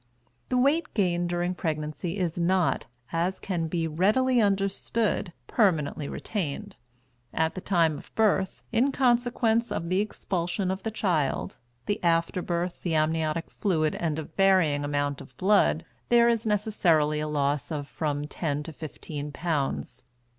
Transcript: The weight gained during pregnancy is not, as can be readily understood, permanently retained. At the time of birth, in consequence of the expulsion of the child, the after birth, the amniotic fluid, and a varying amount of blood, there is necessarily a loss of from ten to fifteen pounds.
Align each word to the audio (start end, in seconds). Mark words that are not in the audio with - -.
The 0.49 0.57
weight 0.57 0.91
gained 0.95 1.29
during 1.29 1.53
pregnancy 1.53 2.17
is 2.17 2.35
not, 2.35 2.87
as 3.11 3.39
can 3.39 3.67
be 3.67 3.87
readily 3.87 4.41
understood, 4.41 5.31
permanently 5.45 6.09
retained. 6.09 6.75
At 7.35 7.53
the 7.53 7.61
time 7.61 7.99
of 7.99 8.11
birth, 8.15 8.63
in 8.71 8.91
consequence 8.91 9.71
of 9.71 9.89
the 9.89 9.99
expulsion 10.01 10.71
of 10.71 10.81
the 10.81 10.89
child, 10.89 11.57
the 11.85 12.03
after 12.03 12.41
birth, 12.41 12.81
the 12.81 12.95
amniotic 12.95 13.51
fluid, 13.51 13.93
and 13.93 14.17
a 14.17 14.23
varying 14.23 14.83
amount 14.83 15.21
of 15.21 15.37
blood, 15.37 15.85
there 16.09 16.27
is 16.27 16.47
necessarily 16.47 17.19
a 17.19 17.27
loss 17.27 17.71
of 17.71 17.87
from 17.87 18.25
ten 18.25 18.63
to 18.63 18.73
fifteen 18.73 19.31
pounds. 19.31 20.01